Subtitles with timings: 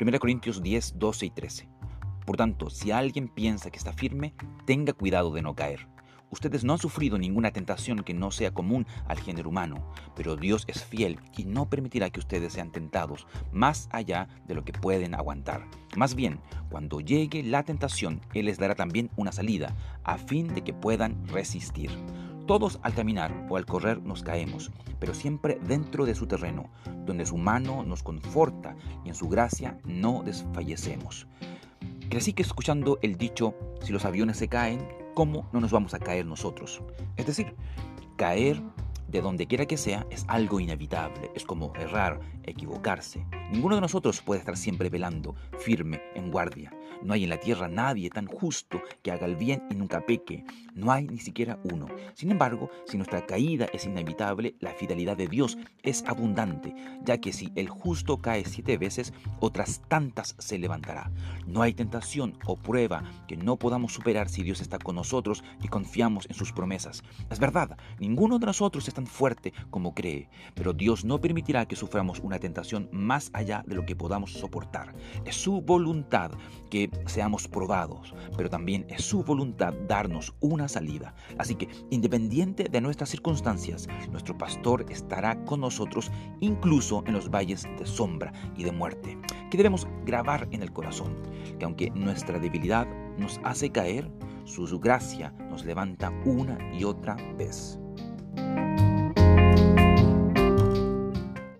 [0.00, 1.68] 1 Corintios 10, 12 y 13.
[2.24, 4.32] Por tanto, si alguien piensa que está firme,
[4.64, 5.88] tenga cuidado de no caer.
[6.30, 10.64] Ustedes no han sufrido ninguna tentación que no sea común al género humano, pero Dios
[10.68, 15.14] es fiel y no permitirá que ustedes sean tentados más allá de lo que pueden
[15.14, 15.66] aguantar.
[15.96, 16.38] Más bien,
[16.70, 19.74] cuando llegue la tentación, Él les dará también una salida,
[20.04, 21.90] a fin de que puedan resistir.
[22.48, 26.70] Todos al caminar o al correr nos caemos, pero siempre dentro de su terreno,
[27.04, 31.26] donde su mano nos conforta y en su gracia no desfallecemos.
[32.08, 34.80] Crecí que escuchando el dicho, si los aviones se caen,
[35.12, 36.80] ¿cómo no nos vamos a caer nosotros?
[37.18, 37.54] Es decir,
[38.16, 38.62] caer
[39.08, 43.26] de donde quiera que sea es algo inevitable, es como errar, equivocarse.
[43.50, 46.72] Ninguno de nosotros puede estar siempre velando, firme, en guardia.
[47.02, 50.44] No hay en la tierra nadie tan justo que haga el bien y nunca peque.
[50.74, 51.86] No hay ni siquiera uno.
[52.14, 57.32] Sin embargo, si nuestra caída es inevitable, la fidelidad de Dios es abundante, ya que
[57.32, 61.10] si el justo cae siete veces, otras tantas se levantará.
[61.46, 65.68] No hay tentación o prueba que no podamos superar si Dios está con nosotros y
[65.68, 67.04] confiamos en sus promesas.
[67.30, 72.20] Es verdad, ninguno de nosotros es fuerte como cree, pero Dios no permitirá que suframos
[72.20, 74.94] una tentación más allá de lo que podamos soportar.
[75.24, 76.32] Es su voluntad
[76.70, 81.14] que seamos probados, pero también es su voluntad darnos una salida.
[81.38, 87.66] Así que, independiente de nuestras circunstancias, nuestro pastor estará con nosotros incluso en los valles
[87.78, 89.18] de sombra y de muerte,
[89.50, 91.16] que debemos grabar en el corazón,
[91.58, 92.86] que aunque nuestra debilidad
[93.18, 94.10] nos hace caer,
[94.44, 97.78] su gracia nos levanta una y otra vez.